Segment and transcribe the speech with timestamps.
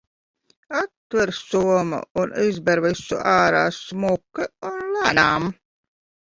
[0.77, 5.49] Atver somu un izber visu ārā, smuki un lēnām.